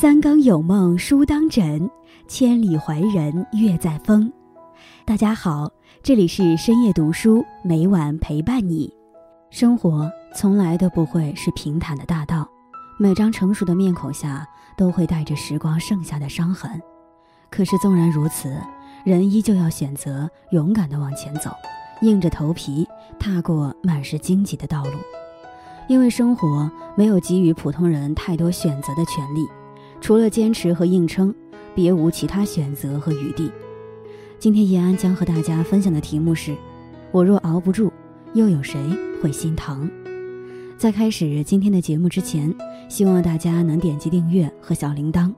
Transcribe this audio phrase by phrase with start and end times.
[0.00, 1.90] 三更有梦书当枕，
[2.26, 4.32] 千里怀人月在风。
[5.04, 5.70] 大家好，
[6.02, 8.90] 这里是深夜读书，每晚陪伴你。
[9.50, 12.48] 生活从来都不会是平坦的大道，
[12.98, 16.80] 每张成熟的面孔下都会带着时光剩下的伤痕。
[17.50, 18.56] 可是纵然如此，
[19.04, 21.50] 人依旧要选择勇敢地往前走，
[22.00, 24.92] 硬着头皮踏过满是荆棘的道路。
[25.88, 29.46] 因为生活没有给予普通人太多选择的权利，
[30.00, 31.34] 除了坚持和硬撑，
[31.74, 33.50] 别无其他选择和余地。
[34.38, 36.54] 今天叶安将和大家分享的题目是：
[37.12, 37.90] 我若熬不住，
[38.34, 38.80] 又有谁
[39.22, 39.88] 会心疼？
[40.78, 42.52] 在开始今天的节目之前，
[42.88, 45.32] 希望大家能点击订阅和小铃铛，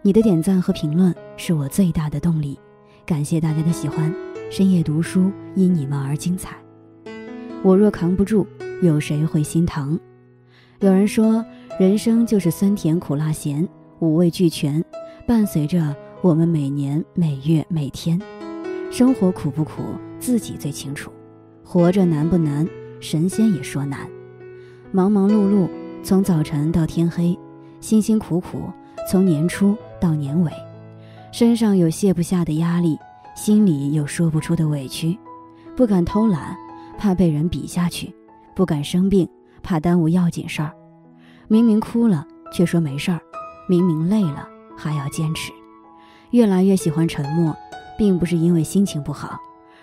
[0.00, 2.58] 你的点赞和评论是我最大的动力。
[3.04, 4.14] 感谢大家的喜欢，
[4.50, 6.56] 深夜读书因你们而精彩。
[7.62, 8.46] 我若扛不住。
[8.80, 9.96] 有谁会心疼？
[10.80, 11.44] 有人说，
[11.78, 13.68] 人生就是酸甜苦辣咸，
[14.02, 14.84] 五味俱全，
[15.28, 18.20] 伴随着我们每年每月每天。
[18.90, 19.80] 生活苦不苦，
[20.18, 21.08] 自己最清楚；
[21.62, 22.66] 活着难不难，
[22.98, 24.00] 神仙也说难。
[24.90, 25.70] 忙忙碌碌，
[26.02, 27.38] 从早晨到天黑，
[27.78, 28.64] 辛辛苦苦，
[29.08, 30.50] 从年初到年尾，
[31.30, 32.98] 身上有卸不下的压力，
[33.36, 35.16] 心里有说不出的委屈，
[35.76, 36.56] 不敢偷懒，
[36.98, 38.12] 怕被人比下去。
[38.52, 39.28] 不敢生病，
[39.62, 40.72] 怕耽误要紧事儿；
[41.46, 43.18] 明明哭了，却说没事儿；
[43.68, 45.52] 明明累了，还要坚持。
[46.30, 47.54] 越来越喜欢沉默，
[47.98, 49.38] 并不是因为心情不好，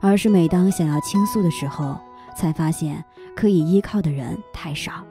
[0.00, 1.98] 而是每当想要倾诉的时候，
[2.36, 3.04] 才发现
[3.34, 5.04] 可以依靠的人太少。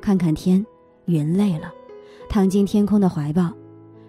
[0.00, 0.64] 看看天，
[1.06, 1.72] 云累了，
[2.28, 3.52] 躺进天空的怀抱；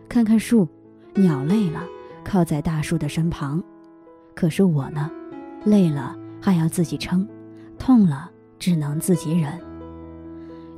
[0.07, 0.67] 看看树，
[1.13, 1.83] 鸟累了，
[2.23, 3.63] 靠在大树的身旁。
[4.33, 5.09] 可是我呢，
[5.63, 7.27] 累了还要自己撑，
[7.77, 8.31] 痛了。
[8.57, 9.51] 只能自己忍。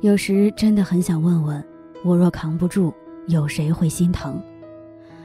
[0.00, 1.64] 有时真的很想问问，
[2.04, 2.92] 我若扛不住，
[3.28, 4.42] 有谁会心疼？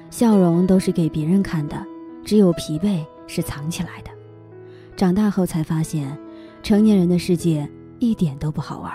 [0.10, 1.84] 笑容都是给别人看的，
[2.24, 4.12] 只有疲惫是藏起来的。
[4.96, 6.16] 长大后才发现，
[6.62, 7.68] 成年人的世界
[8.00, 8.94] 一点都不好玩。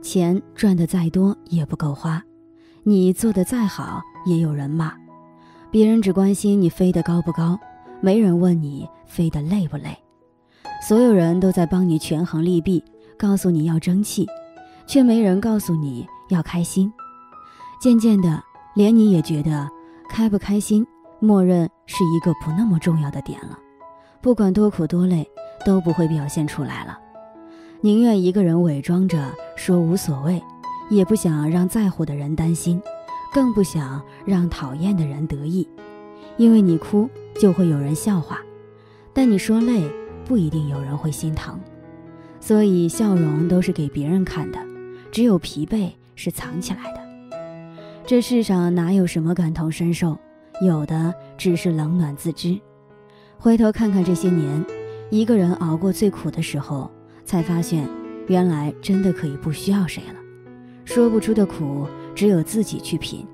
[0.00, 2.22] 钱赚的再多也不够花，
[2.84, 4.94] 你做的再好也有人骂。
[5.70, 7.58] 别人只关心你飞得高不高，
[8.00, 9.96] 没人问你飞得累不累。
[10.86, 12.84] 所有人都在帮你权衡利弊，
[13.16, 14.26] 告诉你要争气，
[14.86, 16.92] 却没人告诉你要开心。
[17.82, 18.40] 渐渐的，
[18.74, 19.68] 连你也觉得
[20.08, 20.86] 开不开心，
[21.18, 23.58] 默认是一个不那么重要的点了。
[24.20, 25.28] 不管多苦多累，
[25.66, 26.96] 都不会表现出来了。
[27.80, 30.40] 宁愿一个人伪装着说无所谓，
[30.90, 32.80] 也不想让在乎的人担心，
[33.34, 35.68] 更不想让讨厌的人得意。
[36.36, 38.36] 因为你哭，就会有人笑话；
[39.12, 39.90] 但你说累。
[40.24, 41.58] 不一定有人会心疼，
[42.38, 44.58] 所以笑容都是给别人看的，
[45.10, 47.01] 只有疲惫是藏起来的。
[48.04, 50.18] 这世上哪有什么感同身受，
[50.60, 52.58] 有的只是冷暖自知。
[53.38, 54.64] 回头看看这些年，
[55.08, 56.90] 一个人熬过最苦的时候，
[57.24, 57.88] 才发现，
[58.26, 60.16] 原来真的可以不需要谁了。
[60.84, 63.24] 说不出的苦，只有自己去品；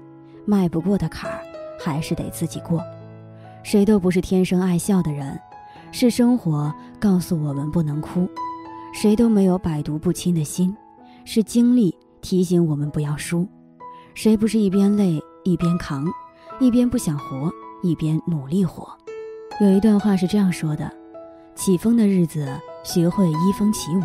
[0.44, 1.40] 迈不过的坎儿，
[1.80, 2.82] 还是得自己过。
[3.62, 5.38] 谁都不是天生爱笑的人。
[5.90, 8.28] 是生活告诉我们不能哭，
[8.92, 10.70] 谁都没有百毒不侵的心；
[11.24, 13.48] 是经历提醒我们不要输，
[14.18, 16.04] 谁不是一边累一边扛，
[16.58, 17.48] 一边不想活
[17.84, 18.92] 一边努力活？
[19.60, 20.92] 有一段话是这样说的：
[21.54, 22.48] 起风的日子
[22.82, 24.02] 学会依风起舞，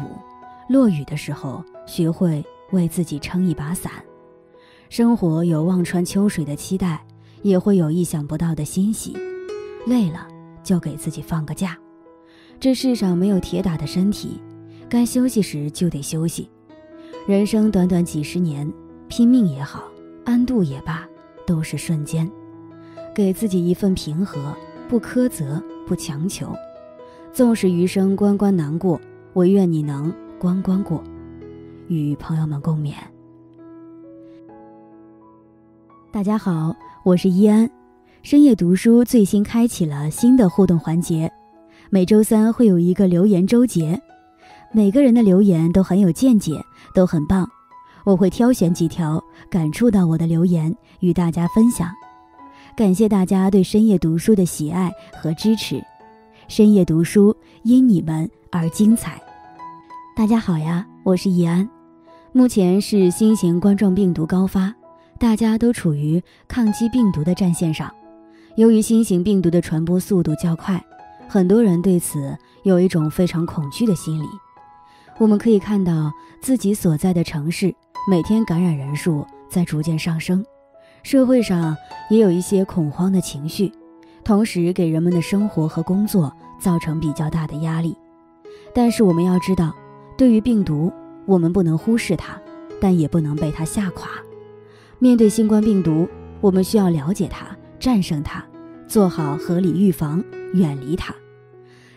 [0.69, 3.91] 落雨的时候学会为自己撑一把伞。
[4.87, 7.03] 生活有望穿秋水的期待，
[7.41, 9.17] 也会有意想不到的欣喜。
[9.87, 10.27] 累了。
[10.61, 11.75] 就给自己放个假，
[12.59, 14.39] 这世上没有铁打的身体，
[14.87, 16.51] 该休息时就得休息。
[17.27, 18.71] 人生短短几十年，
[19.09, 19.83] 拼命也好，
[20.25, 21.07] 安度也罢，
[21.45, 22.29] 都是瞬间。
[23.13, 24.55] 给自己一份平和，
[24.87, 26.47] 不苛责，不强求。
[27.31, 28.99] 纵使余生关关难过，
[29.33, 31.03] 唯愿你能关关过。
[31.87, 32.93] 与朋友们共勉。
[36.11, 37.69] 大家好，我是依安。
[38.21, 41.31] 深夜读书最新开启了新的互动环节，
[41.89, 44.01] 每周三会有一个留言周结，
[44.71, 46.63] 每个人的留言都很有见解，
[46.95, 47.49] 都很棒。
[48.05, 51.89] 我会挑选几条感触到我的留言与大家分享。
[52.75, 54.91] 感谢大家对深夜读书的喜爱
[55.21, 55.81] 和支持，
[56.47, 59.21] 深夜读书因你们而精彩。
[60.15, 61.67] 大家好呀，我是易安。
[62.33, 64.73] 目前是新型冠状病毒高发，
[65.17, 67.93] 大家都处于抗击病毒的战线上。
[68.55, 70.83] 由于新型病毒的传播速度较快，
[71.27, 74.27] 很多人对此有一种非常恐惧的心理。
[75.19, 76.11] 我们可以看到
[76.41, 77.73] 自己所在的城市
[78.05, 80.45] 每天感染人数在逐渐上升，
[81.03, 81.75] 社会上
[82.09, 83.71] 也有一些恐慌的情绪，
[84.25, 86.29] 同时给人们的生活和工作
[86.59, 87.95] 造成比较大的压力。
[88.75, 89.73] 但是我们要知道，
[90.17, 90.91] 对于病毒，
[91.25, 92.37] 我们不能忽视它，
[92.81, 94.09] 但也不能被它吓垮。
[94.99, 96.05] 面对新冠病毒，
[96.41, 98.43] 我们需要了解它，战胜它，
[98.85, 100.21] 做好合理预防，
[100.53, 101.15] 远离它。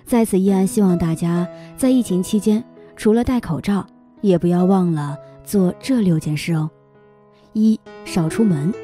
[0.04, 2.62] 在此，依然希望大家在疫情期间，
[2.94, 3.84] 除了戴口罩，
[4.20, 6.68] 也不要忘了做这六件事哦：
[7.54, 8.74] 一、少出门。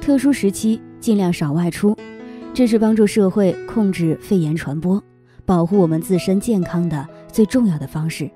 [0.00, 1.94] 特殊时期尽量少外出，
[2.54, 5.00] 这是帮助社会控制肺炎传播、
[5.44, 8.28] 保护我们自身健康的最重要的方式。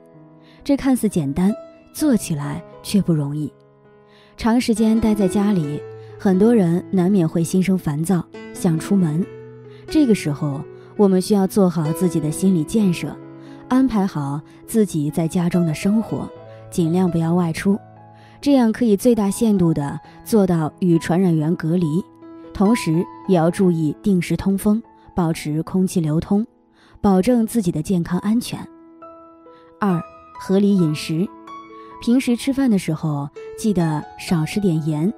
[0.63, 1.53] 这看似简单，
[1.93, 3.51] 做起来却不容易。
[4.37, 5.81] 长时间待在家里，
[6.19, 8.23] 很多人难免会心生烦躁，
[8.53, 9.25] 想出门。
[9.87, 10.61] 这个时候，
[10.97, 13.17] 我们需要做好自己的心理建设，
[13.69, 16.29] 安排好自己在家中的生活，
[16.75, 17.79] 尽量不要外出。
[18.41, 22.05] 这样可以最大限度地做到与传染源隔离，
[22.53, 24.83] 同时也要注意定时通风，
[25.15, 26.45] 保持空气流通，
[27.01, 28.59] 保证自己的健康安全。
[29.79, 30.03] 二、
[30.41, 31.25] 合理饮食，
[32.03, 35.15] 平时吃饭的时候记得少吃点盐。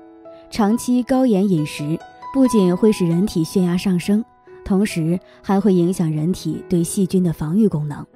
[0.50, 1.99] 长期高盐饮食
[2.35, 4.23] 不仅会使人体血压上升，
[4.62, 8.06] 同时还会影响人体对细菌的防御功能。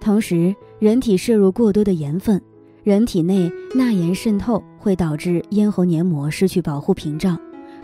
[0.00, 2.40] 同时，人体摄入过多的盐分。
[2.82, 7.38] 人体内钠盐渗透会导致咽喉黏膜失去保护屏障，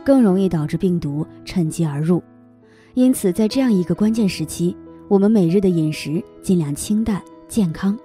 [0.05, 2.21] 更容易导致病毒趁机而入。
[2.95, 7.97] 因此，在这样一个关键时期，我们每日的饮食尽量清淡健康，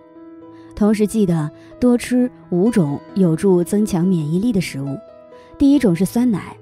[0.76, 1.50] 同时记得
[1.80, 4.96] 多吃五种有助增强免疫力的食物。
[5.58, 6.56] 第一种是酸奶，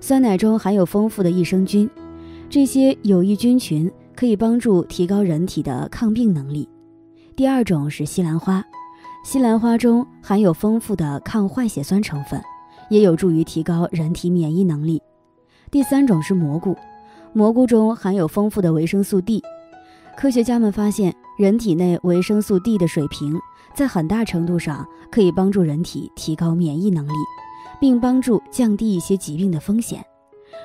[0.00, 1.90] 酸奶中含有丰富的益生菌，
[2.48, 6.66] 这些有益菌群可以帮助提高人体的抗病能力。
[7.36, 8.64] 第二种是西兰花。
[9.24, 12.38] 西兰花中含有丰富的抗坏血酸成分，
[12.90, 15.02] 也有助于提高人体免疫能力。
[15.70, 16.76] 第三种是蘑菇，
[17.32, 19.42] 蘑菇中含有丰富的维生素 D。
[20.14, 23.40] 科学家们发现，人体内维生素 D 的水平
[23.74, 27.14] 在很大程度上可以帮助人体提高免疫能力，
[27.80, 30.04] 并帮助降低一些疾病的风险。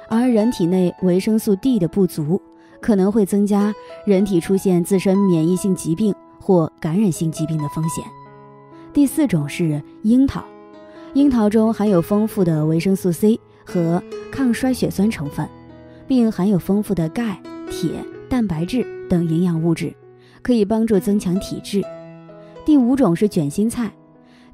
[0.09, 2.41] 而人体内维生素 D 的不足，
[2.81, 3.73] 可能会增加
[4.05, 8.03] 人体出现自身免疫性疾病或感染性疾病的风险。
[8.91, 10.43] 第四种是樱桃，
[11.13, 14.01] 樱桃中含有丰富的维生素 C 和
[14.31, 15.47] 抗衰血酸成分，
[16.07, 17.39] 并含有丰富的钙、
[17.69, 17.91] 铁、
[18.27, 19.93] 蛋白质等营养物质，
[20.41, 21.83] 可以帮助增强体质。
[22.65, 23.91] 第五种是卷心菜，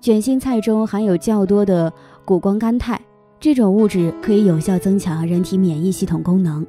[0.01, 1.91] 卷心菜中含有较多的
[2.25, 2.99] 谷胱甘肽，
[3.39, 6.65] 这种物质可以有效增强人体免疫系统功能。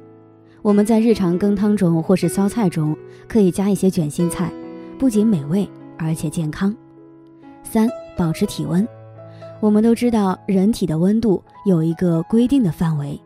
[0.61, 2.95] 我们在日常羹汤中或是烧菜中
[3.27, 4.51] 可以加一些卷心菜，
[4.97, 6.73] 不仅美味，而且健康。
[7.67, 8.87] 三、保持体温。
[9.59, 13.19] 我们都知道，人体的温度有一个规定的范围，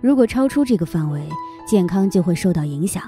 [0.00, 1.20] 如果超出这个范围，
[1.66, 3.02] 健康就会受到影响。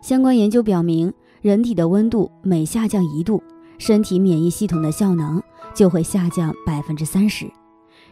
[0.00, 3.42] 相关研究表明，人体的温度每下降一度，
[3.76, 5.42] 身体免疫系统的效能
[5.74, 7.46] 就会下降百分之三十。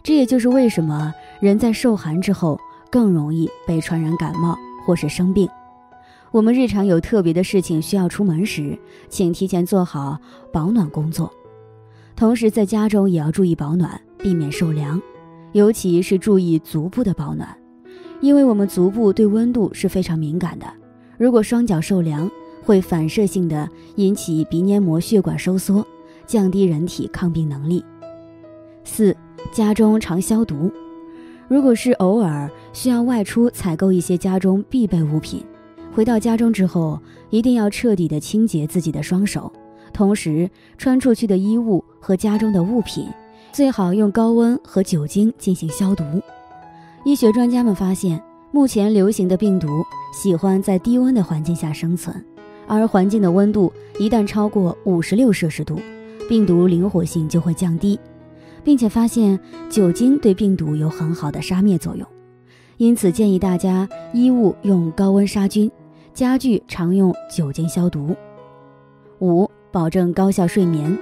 [0.03, 2.61] 这也就是为什么人在受寒之后
[2.91, 5.49] 更容易被传染感冒或是生病。
[6.31, 8.77] 我们日常有特别的事情需要出门时，
[9.09, 10.19] 请提前做好
[10.53, 11.33] 保暖工作。
[12.17, 15.01] 同时，在家中也要注意保暖，避免受凉，
[15.53, 17.49] 尤其是注意足部的保暖，
[18.21, 20.67] 因为我们足部对温度是非常敏感的。
[21.19, 22.31] 如果双脚受凉，
[22.63, 25.87] 会反射性的引起鼻黏膜血管收缩，
[26.25, 27.85] 降低人体抗病能力。
[28.85, 29.15] 四、
[29.53, 30.73] 家中常消毒。
[31.49, 35.45] 如果是偶尔需要外出采购一些家中必备物品，
[35.93, 39.53] 回到家中之后，一定要彻底的清洁自己的双手。
[39.93, 43.09] 同时，穿出去的衣物和家中的物品，
[43.51, 46.05] 最好用高温和酒精进行消毒。
[47.03, 49.83] 医学专家们发现，目前流行的病毒
[50.13, 52.15] 喜欢在低温的环境下生存，
[52.67, 55.81] 而环境的温度一旦超过五十六摄氏度，
[56.29, 57.99] 病毒灵活性就会降低，
[58.63, 62.07] 并且发现酒精对病毒有很好的杀灭作用。
[62.77, 65.73] 因此，建议大家衣物用高温杀菌，
[66.13, 68.15] 家具常用酒精消毒。
[69.21, 69.51] 五。
[69.73, 70.97] 保证高效睡眠。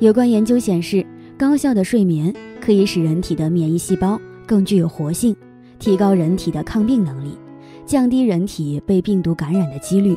[0.00, 1.04] 有关研究显示，
[1.36, 5.36] 高效的睡眠可以使人体的免疫细胞更具有活性，
[5.78, 7.36] 提高人体的抗病能力，
[7.84, 10.16] 降低人体被病毒感染的几率。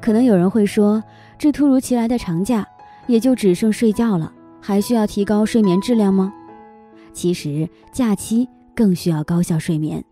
[0.00, 1.00] 可能有人会说，
[1.38, 2.66] 这突如其来的长假
[3.06, 6.32] 也就只剩睡觉了，还需要提高睡眠质量吗？
[7.12, 10.04] 其实，假期更需要高效睡眠，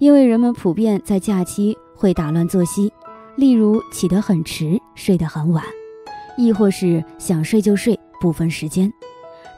[0.00, 2.92] 因为人们普遍在假期会打乱作息，
[3.36, 5.62] 例如起得很迟，睡得很晚。
[6.38, 8.92] 亦或是想睡就睡，不分时间，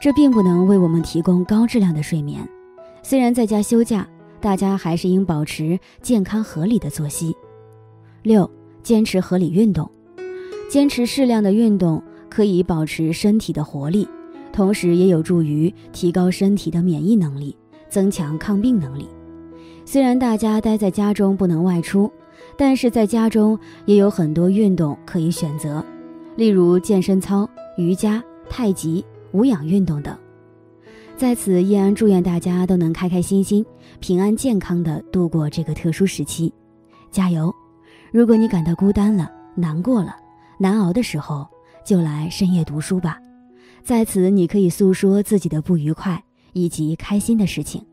[0.01, 2.47] 这并不能为我们提供高质量的睡眠。
[3.01, 4.07] 虽然在家休假，
[4.39, 7.35] 大家还是应保持健康合理的作息。
[8.23, 8.49] 六，
[8.83, 9.89] 坚持合理运动，
[10.69, 14.07] 坚持适量的运动可以保持身体的活力，
[14.51, 17.55] 同时也有助于提高身体的免疫能力，
[17.89, 19.07] 增强抗病能力。
[19.85, 22.11] 虽然大家待在家中不能外出，
[22.55, 25.83] 但是在家中也有很多运动可以选择，
[26.35, 30.17] 例如健身操、瑜伽、太极、无氧运动等。
[31.15, 33.65] 在此，叶安祝愿大家都能开开心心、
[33.99, 36.53] 平安健康的度过这个特殊时期，
[37.11, 37.53] 加油！
[38.11, 40.15] 如果你感到孤单了、难过了、
[40.57, 41.45] 难熬的时候，
[41.85, 43.19] 就来深夜读书吧，
[43.83, 47.85] 在此你可以诉说自己的不愉快以及开心的事情。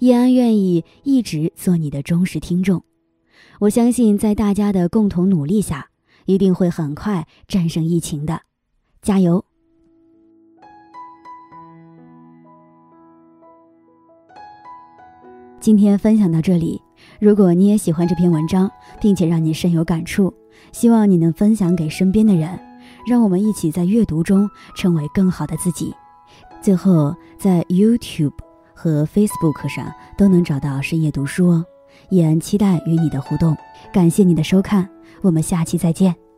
[0.00, 2.82] 叶安愿意一直做你的忠实听众，
[3.58, 5.88] 我相信在大家的共同努力下，
[6.26, 8.42] 一定会很快战胜疫情的，
[9.00, 9.44] 加油！
[15.60, 16.80] 今天分享到这里，
[17.20, 20.32] 如果你也喜欢这篇文章，并且让你深有感触，
[20.72, 22.58] 希望你能分享给身边的人，
[23.06, 25.94] 让我们一起在阅读中成为更好的自己。
[26.60, 28.32] 最后，在 YouTube。
[28.82, 31.62] 和 Facebook 上都能找到深夜读书哦，
[32.08, 33.54] 也期待与你的互动。
[33.92, 34.88] 感谢你的收看，
[35.20, 36.29] 我们下期再见。